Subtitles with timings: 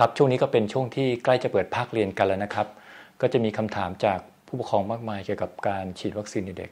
[0.00, 2.66] ครับช่วงนี้ก็เป็นช่วงที่ใกล้จะเปิดภาคเรียนกันแล้วนะครับ
[3.20, 6.70] ก็จะมีคำถามจากผู้ปกครองมากมายเกี่ยวกับการฉีดวัคซีนในเด็ก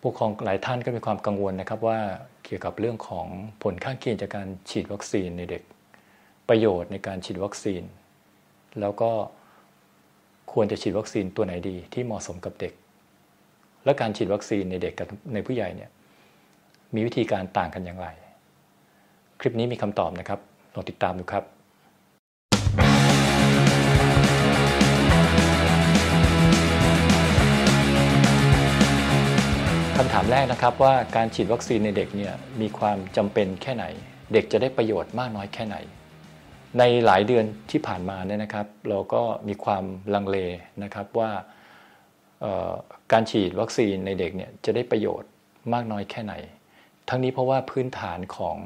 [0.00, 1.98] ผู้ปกครองหลายท่านก็มีความกังวลนะครับว่า
[2.44, 3.26] เกี่ยวกับเรื่องของ
[3.62, 5.62] ผลข้างเคียงจากการฉีดวัคซีนในเด็ก
[6.48, 7.82] ประโยชน์ในการฉีดวัคซีน
[8.80, 9.10] แล้วก็
[10.52, 12.72] ควรจะฉีดวัคซีนตัวไหนดีที่เหมาะสมกับเด็ก
[13.84, 15.90] และการฉีดวัคซีนในเด็กกับในผู้ใหญ่เนี่ย
[16.94, 18.08] มีวิธีการต่างกันอย่างไร
[19.40, 20.40] คลิปนี้มีคำตอบนะครับ
[20.74, 21.55] ลองติดตามดูครับ
[30.00, 33.84] คำถามแรกนะครับว่าการฉีดวัคซีนในเด็กเนี่ยมีความจำเป็นแค่ไหน
[34.32, 35.76] เด็กจะได้ประโยชน์มากน้อยแค่ไหน
[36.78, 40.38] ในหลายเดือนที่ผ่านมาเนี่ยนะครับ เราก็มีความลังเล
[40.82, 41.30] นะครับว่า
[43.12, 45.30] การฉีดวัคซีนในเด็กเนี่ยจะได้ประโยชน์
[45.72, 46.34] มากน้อยแค่ไหน
[47.08, 48.56] ทั้งนี้เพราะว่าพื้นฐานของ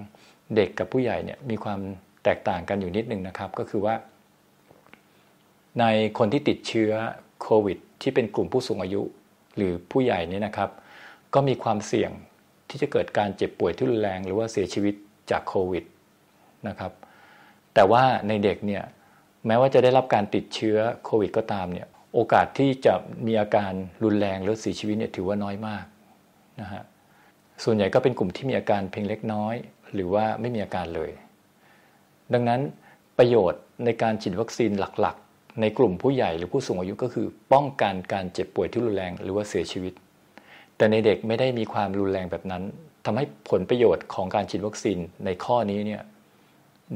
[0.57, 1.80] เด็กกับผู้ใหญ่เนี่ยมีความ
[2.24, 3.95] แตกต่างกันอยู่นิดนึงนะครับ ก็คือว่า
[5.80, 5.85] ใน
[6.19, 6.93] คนที่ติดเชื้อ
[7.43, 9.02] โควิด ที่เป็นกลุ่มผู้สูงอายุ
[9.57, 10.71] หรือผู้ใหญ่นี่นะครับ
[11.34, 12.10] ก็มีความเสี่ยง
[12.68, 14.95] ที่จะเกิดการเจ็บป่วยที่รุนแรง หรือว่าเสียชีวิต
[15.30, 15.84] จากโควิด
[16.68, 16.92] นะครับ
[17.74, 18.84] แต่ว่าในเด็กเนี่ย
[19.46, 22.95] แม้ว่าจะได้รับการติดเชื้อโควิดก็ตามเนี่ยโอกาสที่จะ
[23.26, 23.73] มีอาการ
[24.04, 25.84] รุนแรงหรือเสียชีวิตเนี่ยถือว่าน้อยมาก
[26.60, 26.82] นะฮะ
[27.64, 29.54] ส่วนใหญ่ก็เป็นกลุ่มที่มีอาการเพียงเล็กน้อย
[29.95, 31.10] หรือว่าไม่มีอาการเลย
[32.32, 32.60] ดังนั้น
[33.18, 34.70] ประโยชน์ในการฉีดวัคซีน
[35.01, 39.92] หลักๆ ในกลุ่มผู้ใหญ่หรือผู้สูงอายุก็คือ ป้องกันการเจ็บป่วยที่รุนแรง หรือว่าเสียชีวิต
[40.80, 42.62] แต่ในเด็กไม่ได้มีความรุนแรงแบบนั้น
[43.06, 46.02] ทำให้ผลประโยชน์ของการฉีดวัคซีนในข้อนี้เนี่ย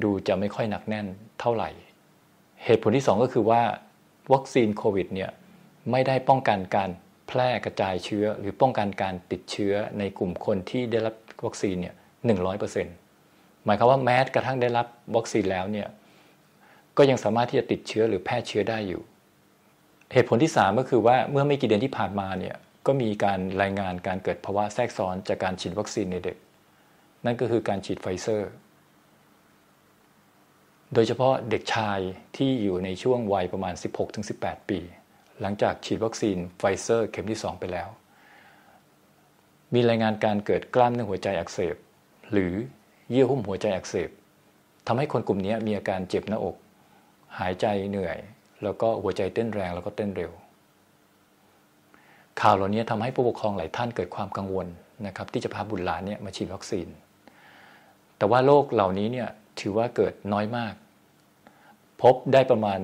[0.02, 1.06] ดูจะไม่ค่อยหนักแน่น
[1.40, 1.70] เท่าไหร่
[2.64, 3.62] เหตุผลที่ 2 ก็คือว่า
[4.32, 5.30] วัคซีนโควิดเนี่ย
[5.90, 6.90] ไม่ได้ป้องกันการ
[7.28, 11.94] แพร่กระจายเชื้อ หรือป้องกันการติดเชื้อในกลุ่มคนที่ได้รับวัคซีนเนี่ย
[12.26, 12.94] หนึ่งร้อยเปอร์เซ็นต์
[13.64, 15.88] หมายความว่าแม้กระทั่งได้รับวัคซีนแล้วเนี่ย
[16.96, 19.02] ก็ยังสามารถที่จะติดเชื้อหรือแพร่เชื้อได้อยู่
[20.12, 26.36] เหตุผลที่ 3 ก็คือว่าเมื่อไม่กี่เดือนที่ผ่านมาเนี่ย ก็มีการรายงานการเกิดภาวะแทรกซ้อนจากการฉีดวัคซีนในเด็ก
[27.24, 28.50] นั่นก็คือการฉีดไฟเซอร์
[30.94, 31.98] โดยเฉพาะเด็กชาย
[32.36, 33.74] ที่อยู่ในช่วงวัยประมาณ
[34.22, 34.78] 16-18 ปี
[35.40, 37.88] หลังจากฉีดวัคซีนไฟเซอร์เข็มที่ 2 ไปแล้ว
[39.74, 41.76] มีรายงานการเกิดกล้ามเนื้อหัวใจอักเสบ
[42.32, 42.52] หรือ
[43.10, 44.10] เยื่อหุ้มหัวใจอักเสบ
[44.86, 46.56] ทำให้คนกลุ่มนี้มีอาการเจ็บหน้าอก
[47.38, 48.18] หายใจเหนื่อย
[48.62, 50.32] แล้วก็หัวใจเต้นแรงแล้วก็เต้นเร็ว
[52.40, 54.66] ข่าวเหล่านี้ทำให้ผู้ปกครองหลายท่านเกิดความกังวล
[55.06, 56.88] นะครับ ที่จะพาบุตรหลานเนี่ยมาฉีดวัคซีน
[58.16, 59.28] แต่ว่าโรคเหล่านี้เนี่ย
[59.60, 60.74] ถือว่าเกิดน้อยมาก
[62.02, 62.80] พบได้ประมาณ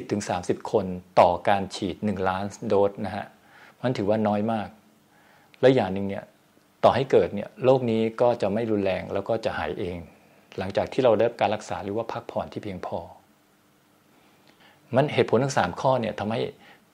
[0.00, 0.84] 20-30 คน
[1.20, 3.26] ต่อการฉีด 1 ล้านโดสนะฮะ
[3.82, 4.68] มันถือว่าน้อยมาก
[5.60, 6.24] และอย่างหนึ่งเนี่ย
[6.84, 9.96] ต่อให้เกิดเนี่ยโรคนี้ก็จะไม่รุนแรงแล้วก็จะหายเอง
[10.58, 12.98] หลังจากที่เราได้การรักษาหรือว่าพักผ่อนที่เพียงพอ
[14.96, 16.40] มันเหตุผลทั้ง 3 ข้อเนี่ยทำให้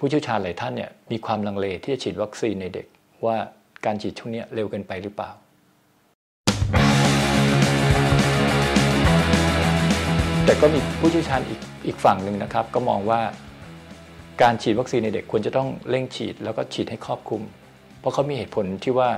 [0.04, 2.86] ผู้เชี่ยวชาญหลายท่านเนี่ยมีความลังเลที่จะฉีดวัคซีนในเด็ก
[3.26, 3.36] ว่า
[3.84, 5.30] การฉีดช่วงนี้เร็วเกินไปหรือเปล่า
[10.44, 13.20] แต่ก็มีผู้เชี่ยวชาญอีกอีกฝั่งหนึ่งนะครับ ก็มองว่า
[14.42, 17.42] การฉีดวัคซีนในเด็กควรจะต้องเร่งฉีดแล้วก็ฉีดให้ครอบคลุม
[18.00, 19.10] เพราะเขามีเหตุผลที่ว่า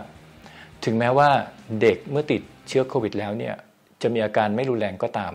[0.85, 1.29] ถึงแม้ว่า
[1.81, 3.55] เด็กเมื่อติดเชื้อโควิดแล้วเนี่ย
[4.03, 5.33] จะมีอาการไม่รุนแรงก็ตาม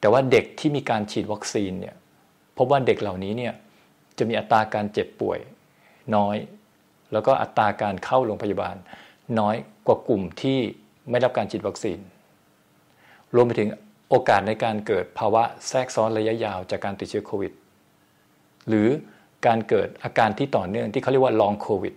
[0.00, 1.94] แต่ว่าเด็กที่มีการฉีดวัคซีนเนี่ย
[2.58, 3.54] พบว่าเด็กเหล่านี้เนี่ย
[4.20, 5.38] จะมีอัตราการเจ็บป่วย
[6.16, 6.36] น้อย
[7.12, 8.76] แล้วก็อัตราการเข้าโรงพยาบาล
[9.38, 9.54] น้อย
[9.86, 10.58] กว่ากลุ่มที่
[11.10, 11.98] ไม่รับการฉีดวัคซีน
[13.34, 13.68] รวมไปถึง
[14.08, 17.52] โอกาสในการเกิดภาวะแทรกซ้อนระยะยาวจากการติดเชื้อโควิด
[18.68, 18.88] หรือ
[19.46, 21.94] การเกิดอาการที่ต่อเนื่องที่เขาเรียกว่าลองโควิด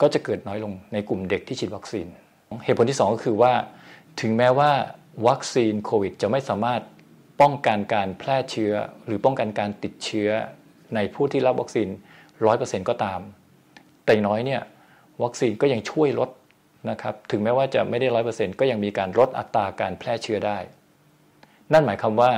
[0.00, 2.06] ก็จะเกิดน้อยลงในกลุ่มเด็กที่ฉีดวัคซีน
[2.64, 3.52] เหตุผลที่ 2 ก็คือว่า
[4.20, 4.70] ถึงแม้ว่า
[5.28, 6.82] วัคซีนโควิด จะไม่สามารถ
[7.40, 8.72] ป้องกันการแพร่เชื้อ
[9.06, 10.30] หรือป้องกันการติดเชื้อ
[10.94, 11.88] ในผู้ที่รับวัคซีน
[12.44, 13.20] ร้อยเปอร์เซ็นต์ก็ตาม
[14.04, 14.60] แต่น้อยเนี่ย
[15.22, 16.30] วัคซีนก็ยังช่วยลด
[16.90, 20.58] นะครับถึงแม้ว่าจะไม่ได้ร้อยเปอร์เซ็นต์ก็ยังมีการลดอัตราการแพร่เชื้อได้
[21.72, 22.30] นั่นหมายความว่า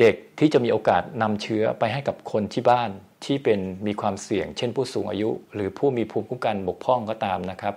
[0.00, 2.90] เด็กที่จะมีโอกาสนำเชื้อไปให้กับคนที่บ้าน
[3.24, 7.74] ที่เป็นมีความเสี่ยง เช่นผู้สูงอายุ หรือผู้มีภูมิคุ้มกันบกพร่องก็ตามนะครับ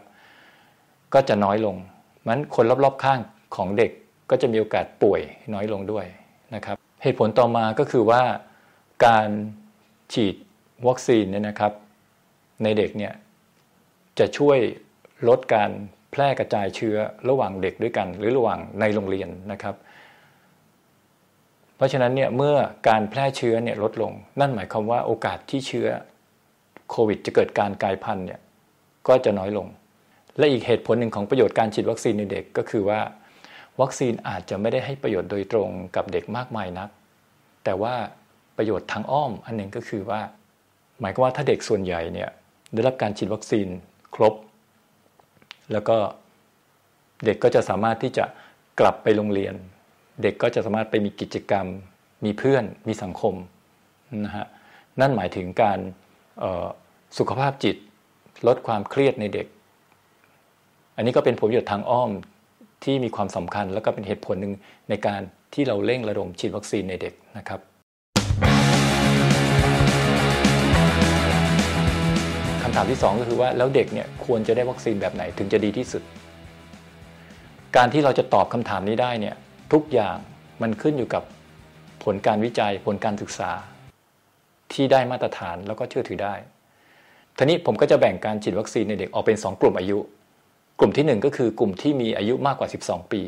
[1.14, 1.76] ก็จะน้อยลง
[2.26, 3.20] มันคนรอบๆข้าง
[3.56, 3.92] ของเด็ก
[4.30, 5.22] ก็จะมีโอกาสป่วย
[5.54, 6.06] น้อยลงด้วย
[6.56, 8.22] นะครับ เหตุผลต่อมาก็คือว่า
[9.06, 9.30] การ
[10.14, 10.36] ฉีด
[10.88, 11.74] วัคซีนเนี่ยนะครับ
[12.64, 13.14] ในเด็กเนี่ย
[14.20, 14.58] จะช่วย
[15.28, 15.72] ลดการ
[16.12, 16.96] แพร่กระจายเชื้อ
[17.30, 19.76] ระหว่างเด็กด้วยกัน หรือระหว่างในโรงเรียนนะครับ
[21.76, 22.56] เพราะฉะนั้นเนี่ยเมื่อ
[22.90, 25.88] การแพร่เชื้อเนี่ยลดลง นั่นหมายความว่าโอกาสที่เชื้อ
[26.90, 28.40] โควิด จะเกิดการกลายพันธุ์เนี่ย
[29.08, 29.68] ก็จะน้อยลง
[30.38, 33.00] และอีกเหตุผลหนึ่งของประโยชน์การฉีดวัคซีนในเด็กก็คือว่า
[33.82, 36.90] วัคซีนอาจจะไม่ได้ให้ประโยชน์โดยตรงกับเด็กมากมายนัก
[37.64, 37.96] แต่ว่า
[38.58, 40.22] ประโยชน์ทางอ้อมอันหนึ่งก็คือว่า
[41.02, 42.30] หมายความว่าถ้าเด็กส่วนใหญ่เนี่ย
[42.74, 43.68] ได้รับการฉีดวัคซีน
[44.16, 44.34] ครบ
[45.72, 45.98] แล้วก็
[47.26, 48.26] เด็กก็จะสามารถที่จะ
[48.80, 49.54] กลับไปโรงเรียน
[50.22, 51.66] เด็กก็จะสามารถไปมีกิจกรรม
[52.26, 53.36] มีเพื่อนมีสังคม
[54.26, 54.46] นะฮะ
[55.00, 55.80] นั่นหมายถึงการ
[57.18, 57.76] สุขภาพจิต
[58.48, 59.48] ลดความเครียดในเด็ก
[60.96, 62.12] อันนี้ก็เป็นผลประโยชน์ทางอ้อม
[62.84, 64.54] ที่มีความสำคัญ แล้วก็เป็นเหตุผลหนึ่ง
[64.90, 65.22] ในการ
[65.54, 76.04] ที่เราเร่งระดมฉีดวัคซีนในเด็กนะครับำถามที่ 2 ก็คือว่าแล้วเด็กเนี่ยควรจะได้วัคซีนแบบไหนถึงจะดีที่สุด
[77.76, 79.36] การที่เราจะตอบคำถามนี้ได้เนี่ย
[79.74, 80.18] ทุกอย่าง
[80.62, 81.24] มันขึ้นอยู่กับ
[82.04, 83.52] ผลการวิจัยผลการศึกษา
[84.74, 86.36] ที่ได้มาตรฐานแล้วก็เชื่อถือได้
[87.38, 89.98] ทีนี้ผมก็จะแบ่งการฉีดวัคซีนในเด็กออกเป็น 2 กลุ่มอายุ
[90.80, 93.22] กลุ่มที่ 1 ก็คือกลุ่มที่มีอายุมากกว่า 12 ปี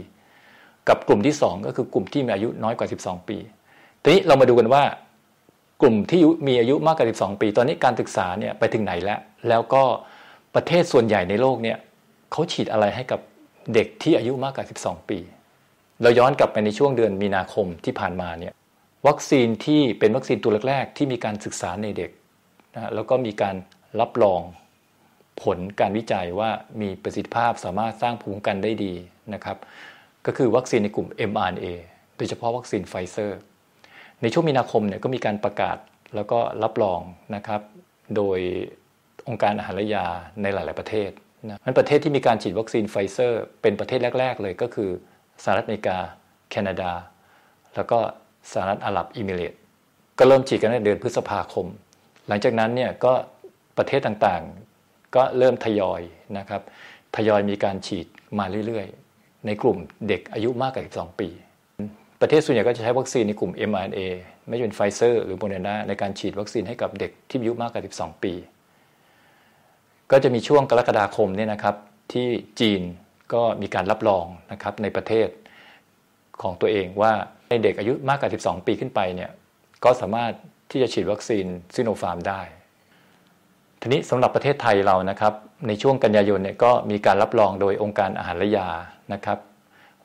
[0.90, 3.38] กับกลุ่มที่ 2 ก็คือกลุ่มที่มีอายุน้อยกว่า 12 ปี
[4.02, 4.84] ทีนี้เรามาดูกันว่า
[5.82, 9.20] กลุ่มที่มีอายุมากกว่า 12 ปี ตอนนี้การศึกษาเนี่ยไปถึงไหนแล้ว
[9.50, 9.84] แล้วก็
[10.56, 11.78] ประเทศส่วนใหญ่ในโลกเนี่ย
[12.32, 13.20] เขาฉีดอะไรให้กับ
[13.74, 15.20] เด็กที่อายุมากกว่า 12 ปี
[16.02, 18.54] เราย้อนกลับไปในช่วงเดือนมีนาคมที่ผ่านมาเนี่ย
[19.08, 22.12] วัคซีนที่เป็นวัคซีนตัวแรกๆที่มีการศึกษาในเด็ก
[22.74, 23.56] นะแล้วก็มีการ
[24.00, 24.42] รับรอง
[25.44, 26.50] ผลการวิจัยว่า
[26.82, 28.94] มีประสิทธิภาพสามารถสร้างภูมิคุ้มกันได้ดี
[29.34, 29.58] นะครับ
[30.26, 31.66] ก็คือวัคซีนในกลุ่ม mRNA
[32.18, 33.40] โดยเฉพาะวัคซีนไฟเซอร์
[34.26, 35.78] ในช่วงมีนาคมเนี่ยก็มีการประกาศ
[36.16, 37.02] แล้วก็รับรอง
[37.36, 37.62] นะครับ
[38.16, 38.40] โดย
[39.28, 40.06] องค์การอาหารและยา
[40.42, 41.10] ในหลาย ๆประเทศ
[41.50, 44.90] นะมันประเทศที่มีการฉีดวัคซีนไฟเซอร์ เป็นประเทศแรก ๆ เลยก็คือ
[45.44, 45.98] สหรัฐอเมริกา
[46.50, 46.92] แคนาดา
[47.76, 48.00] แล้วก็
[48.52, 49.54] สหรัฐอาหรับเอมิเรตส์
[50.20, 51.68] ก็เริ่มฉีดกันในเดือนพฤษภาคม
[52.28, 53.14] หลังจากนั้นเนี่ยก็
[53.78, 56.02] ประเทศต่างๆ ก็เริ่มทยอย
[56.38, 56.62] นะครับ
[57.16, 58.08] ทยอยมีการฉีด
[58.40, 58.88] มาเรื่อย
[59.18, 59.78] ๆ ในกลุ่ม
[60.08, 61.30] เด็กอายุมากกว่า 12 ปี
[62.28, 64.00] ประเทศส่วนใหญ่ก็จะใช้วัคซีนในกลุ่ม mRNA
[64.48, 68.34] ไม่เป็นไฟเซอร์หรือโมเดอร์นาในการฉีดวัคซีนให้กับเด็กที่อายุมากกว่า 12 ปี
[70.12, 71.76] ก็จะมีช่วงกรกฎาคมเนี่ยนะครับ
[72.14, 72.28] ที่
[72.60, 72.82] จีน
[73.34, 75.28] ก็มีการรับรองนะครับในประเทศ
[76.42, 77.12] ของตัวเองว่า
[77.50, 79.32] ในเด็กอายุมากกว่า 12 ปีขึ้นไปเนี่ย
[79.84, 80.32] ก็สามารถ
[80.72, 81.46] ที่จะฉีดวัคซีน
[81.76, 82.42] ซิโนฟาร์มได้
[83.82, 85.34] ทีนี้สำหรับประเทศไทยเรานะครับ
[85.68, 88.70] ในช่วงกันยายนเนี่ยก็มีการรับรองโดยองค์การอาหารและยา
[89.14, 89.40] นะครับ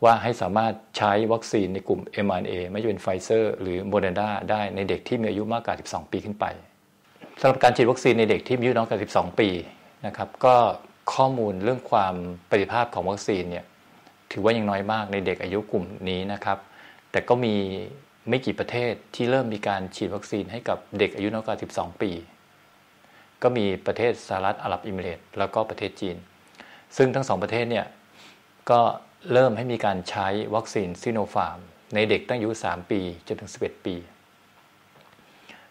[0.05, 6.47] ว่าให้สามารถใช้วัคซีนในกลุ่ม mRNA ไม่ว่าจะเป็นไฟเซอร์หรือโมเดอร์นาได้ในเด็กที่มีอายุมากกว่า 12 ปีขึ้นไป
[7.41, 9.49] สำหรับการฉีดวัคซีนในเด็กที่มีอายุน้อยกว่า 12 ปี
[10.07, 10.57] นะครับก็
[11.15, 12.15] ข้อมูลเรื่องความ
[12.49, 13.65] ประสิทธิภาพของวัคซีนเนี่ย
[14.33, 16.59] ถือว่ายังน้อยมากในเด็กอายุกลุ่มนี้นะครับ
[17.11, 17.55] แต่ก็มี
[18.29, 22.11] ไม่กี่ประเทศที่เริ่มมีการฉีดวัคซีนให้กับเด็กอายุน้อยกว่า 12 ปี
[23.43, 26.17] ก็มีประเทศสหรัฐอาหรับอิมิเรตแล้วก็ประเทศจีน
[26.97, 27.87] ซึ่งทั้งสองประเทศเนี่ย
[28.71, 28.81] ก็
[29.33, 31.59] เริ่มให้มีการใช้วัคซีนซิโนฟาร์ม
[31.95, 33.95] ในเด็กตั้งอายุ 3 ปีจนถึง 11 ปี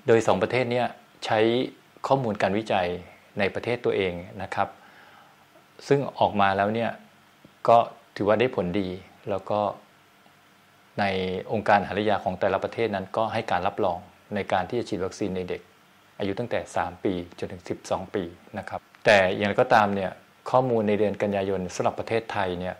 [0.07, 0.83] โดย 2 ประเทศนี้
[1.25, 1.39] ใช้
[2.07, 2.87] ข้อมูลการวิจัย
[3.39, 4.13] ในประเทศตัวเอง
[4.43, 4.69] นะครับ
[5.87, 6.91] ซึ่งออกมาแล้วเนี่ย
[7.67, 7.77] ก็
[8.15, 8.89] ถือว่าได้ผลดี
[9.29, 9.59] แล้วก็
[10.99, 11.05] ใน
[11.51, 13.99] องค์การหารยาของแต่ละประเทศนั้นก็ให้การรับรอง
[14.35, 15.61] ในการที่จะฉีดวัคซีนในเด็ก
[16.19, 18.23] อายุตั้งแต่ 3 ปีจนถึง 12 ปี
[18.57, 20.11] นะครับ แต่อย่างไรก็ตามเนี่ย
[20.51, 22.75] ข้อมูลในเดือนกันยายนสำหรับประเทศไทยเนี่ย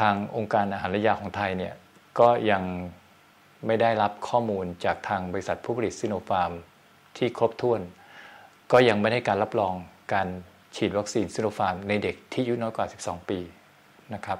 [0.00, 1.74] ทางองค์การอาหารและยาของไทยเนี่ย
[2.18, 2.62] ก็ยัง
[3.66, 6.52] ไม่ได้รับข้อมูลจากทางบริษัทผู้ผลิตซิโนฟาร์ม
[7.16, 7.80] ที่ครบถ้วน
[8.72, 9.74] ก็ยังไม่ได้การรับรอง
[10.12, 10.28] การ
[10.76, 13.38] ฉีดวัคซีนซิโนฟาร์มในเด็กที่อายุน้อยกว่า 12 ปี
[14.14, 14.38] นะครับ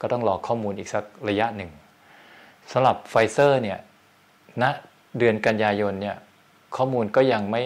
[0.00, 1.70] ก็ต้องรอข้อมูลอีกสักระยะหนึ่ง
[2.72, 3.78] สำหรับไฟเซอร์เนี่ย
[4.62, 4.70] ณนะ
[5.18, 6.16] เดือนกันยายนเนี่ย
[6.76, 7.62] ข้อมูลก็ยังไม่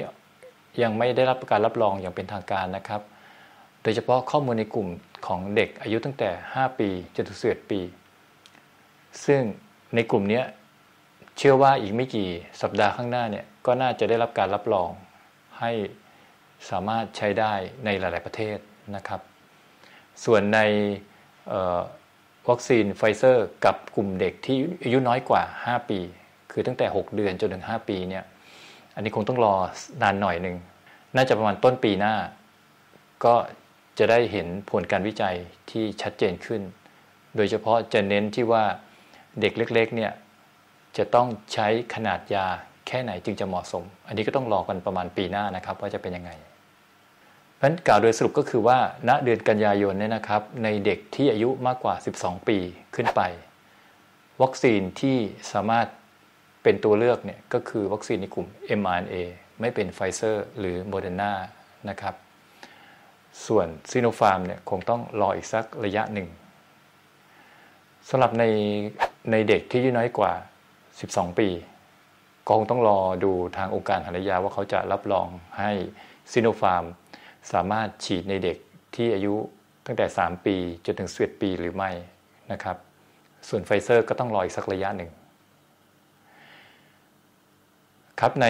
[0.82, 3.02] ยังไม่ได้รับการรับรองอย่างเป็นทางการนะครับ
[3.82, 4.88] โดยเฉพาะข้อมูลในกลุ่ม
[5.26, 7.80] ของเด็กอายุตั้งแต่ 5 ปีจนถึง11ปี
[9.26, 9.42] ซึ่ง
[9.94, 10.42] ในกลุ่มนี้
[11.36, 12.28] เชื่อว่าอีกไม่กี่
[12.62, 14.90] สัปดาห์ข้างหน้าเนี่ยก็น่าจะได้รับการรับรอง
[15.60, 15.72] ให้
[16.70, 17.52] สามารถใช้ได้
[17.84, 18.58] ในหลาย ๆประเทศ
[18.96, 19.20] นะครับ
[20.24, 20.60] ส่วนใน
[22.48, 26.00] วัคซีนไฟเซอร์กับกลุ่มเด็กที่อายุน้อยกว่า 5 ปี
[26.52, 28.24] คือตั้งแต่ 6 เดือนจนถึง 5 ปีเนี่ย
[28.94, 29.54] อันนี้คงต้องรอ
[30.02, 30.56] นานหน่อยหนึ่ง
[31.16, 32.14] น่าจะประมาณต้นปีหน้า
[33.24, 33.34] ก็
[33.98, 35.36] จะได้เห็นผลการวิจัย
[35.70, 36.62] ที่ชัดเจนขึ้น
[37.36, 38.64] โดยเฉพาะจะเน้นที่ว่า
[39.40, 40.12] เด็กเล็กๆเนี่ย
[40.96, 42.46] จะต้องใช้ขนาดยา
[42.86, 46.30] แค่ไหนจึงจะเหมาะสม อันนี้ก็ต้องรอกันประมาณปีหน้านะครับ ว่าจะเป็นยังไง
[47.56, 48.78] เพราะฉะนั้นกล่าวโดยสรุปก็คือว่า
[49.08, 52.58] ณเดือนกันยายนเนี่ยนะครับ ในเด็กที่อายุมากกว่า 12 ปี
[52.94, 53.20] ขึ้นไป
[54.42, 55.16] วัคซีนที่
[55.52, 55.86] สามารถ
[56.62, 58.46] เป็นตัวเลือกเนี่ยก็คือวัคซีนในกลุ่ม
[58.80, 59.14] mRNA
[59.60, 61.32] ไม่ว่าเป็นไฟเซอร์หรือโมเดอร์นา
[61.88, 62.14] นะครับ
[63.46, 66.28] ส่วนซีโนฟาร์มเนี่ยคงต้องรออีกสักระยะหนึ่ง
[68.08, 68.44] สำหรับใน
[69.30, 70.32] ในเด็กที่อายุน้อยกว่า
[70.84, 71.48] 12 ปี
[72.46, 75.26] ก็คงต้องรอดูทางองค์การหายาว่าเขาจะรับรอง
[75.58, 75.70] ให้
[76.32, 76.84] ซิโนฟาร์ม
[77.52, 78.56] สามารถฉีดในเด็ก
[78.94, 79.34] ที่อายุ
[79.86, 81.90] ตั้งแต่ 3 ปีจนถึง11ปีหรือไม่
[82.52, 82.76] นะครับ
[83.48, 85.10] ส่วนไฟเซอร์ก็ต้องรออีกสักระยะหนึ่ง
[88.20, 88.46] ครับใน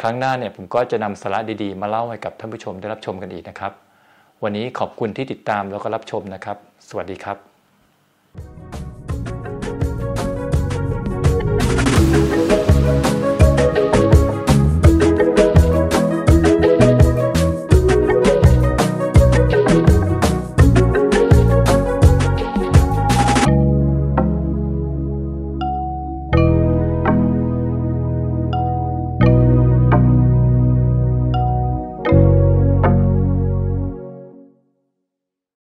[0.00, 3.72] ครั้งหน้าเนี่ยผมก็จะนำสาระดีๆ มาเล่าให้กับท่านผู้ชมได้รับชมกันอีกนะครับ
[4.44, 6.56] วันนี้ขอบคุณที่ติดตามแล้วก็รับชมนะครับ
[6.88, 7.36] สวัสดีครับ